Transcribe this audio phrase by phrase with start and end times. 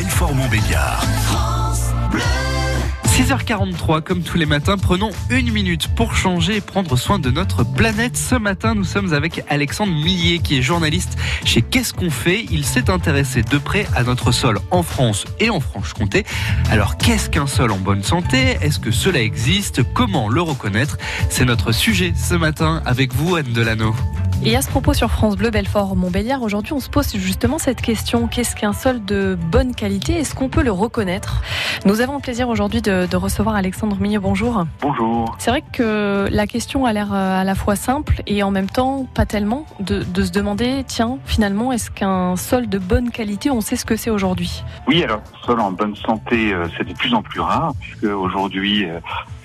[0.00, 1.04] Belfort-Montbéliard.
[3.06, 7.64] 6h43, comme tous les matins, prenons une minute pour changer et prendre soin de notre
[7.64, 8.16] planète.
[8.16, 12.46] Ce matin, nous sommes avec Alexandre Millier, qui est journaliste chez Qu'est-ce qu'on fait?
[12.50, 16.24] Il s'est intéressé de près à notre sol en France et en Franche-Comté.
[16.70, 18.56] Alors, qu'est-ce qu'un sol en bonne santé?
[18.62, 19.82] Est-ce que cela existe?
[19.92, 20.96] Comment le reconnaître?
[21.28, 23.94] C'est notre sujet ce matin avec vous, Anne Delano.
[24.42, 27.82] Et à ce propos sur France Bleu Belfort Montbéliard, aujourd'hui on se pose justement cette
[27.82, 30.14] question qu'est-ce qu'un sol de bonne qualité?
[30.14, 31.42] Est-ce qu'on peut le reconnaître?
[31.84, 34.18] Nous avons le plaisir aujourd'hui de, de, recevoir Alexandre Millier.
[34.18, 34.64] Bonjour.
[34.80, 35.36] Bonjour.
[35.38, 38.70] C'est vrai que la question a l'air euh, à la fois simple et en même
[38.70, 43.50] temps pas tellement de, de se demander tiens, finalement, est-ce qu'un sol de bonne qualité,
[43.50, 44.64] on sait ce que c'est aujourd'hui?
[44.88, 48.86] Oui, alors sol en bonne santé, euh, c'est de plus en plus rare puisque aujourd'hui,
[48.86, 49.00] euh,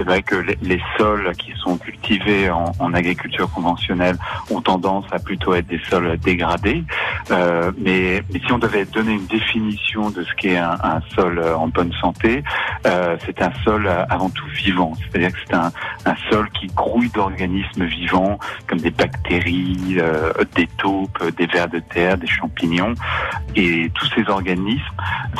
[0.00, 4.16] c'est vrai que les, sols qui sont cultivés en, en agriculture conventionnelle
[4.50, 6.84] ont tendance à plutôt être des sols dégradés.
[7.30, 11.38] Euh, mais, mais, si on devait donner une définition de ce qu'est un, un, sol
[11.38, 12.42] en bonne santé,
[12.86, 14.92] euh, c'est un sol avant tout vivant.
[15.00, 15.70] C'est-à-dire que c'est un,
[16.06, 21.78] un, sol qui grouille d'organismes vivants comme des bactéries, euh, des taupes, des vers de
[21.78, 22.94] terre, des champignons.
[23.56, 24.82] Et tous ces organismes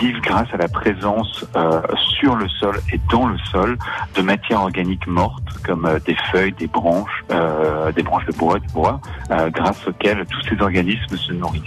[0.00, 1.80] vivent grâce à la présence euh,
[2.20, 3.76] sur le sol et dans le sol
[4.14, 8.68] de matières organiques mortes comme des feuilles, des branches, euh, des branches de bois, du
[8.68, 9.00] bois,
[9.30, 11.62] euh, grâce auxquelles tous ces organismes se nourrissent.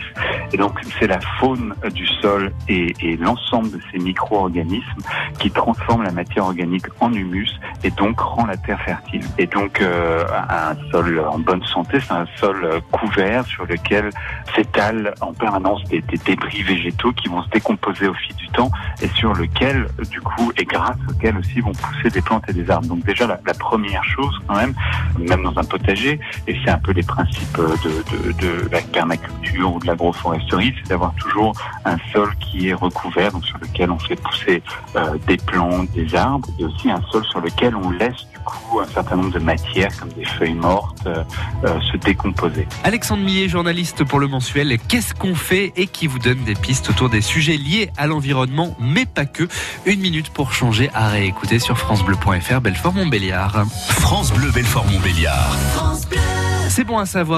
[0.53, 5.01] Et donc c'est la faune du sol et, et l'ensemble de ces micro-organismes
[5.39, 9.23] qui transforment la matière organique en humus et donc rend la terre fertile.
[9.37, 14.09] Et donc euh, un sol en bonne santé, c'est un sol couvert sur lequel
[14.55, 18.71] s'étalent en permanence des, débris végétaux qui vont se décomposer au fil du temps
[19.01, 22.69] et sur lequel du coup et grâce auquel aussi vont pousser des plantes et des
[22.69, 22.87] arbres.
[22.87, 24.73] Donc déjà la, la première chose quand même,
[25.17, 29.73] même dans un potager, et c'est un peu les principes de, de, de la permaculture
[29.73, 31.53] ou de l'agroforesterie, c'est d'avoir toujours
[31.85, 34.61] un sol qui est recouvert, donc sur lequel on fait pousser
[34.95, 38.79] euh, des plantes, des arbres, et aussi un sol sur lequel on laisse du coup
[38.79, 41.23] un certain nombre de matières comme des feuilles mortes euh,
[41.65, 42.67] euh, se décomposer.
[42.83, 46.89] Alexandre Millet, journaliste pour le mensuel Qu'est-ce qu'on fait et qui vous donne des pistes
[46.89, 49.47] autour des sujets liés à l'environnement, mais pas que?
[49.85, 53.65] Une minute pour changer à réécouter sur francebleu.fr Belfort Montbéliard.
[53.89, 55.55] France Bleu Belfort Montbéliard.
[56.69, 57.37] C'est bon à savoir.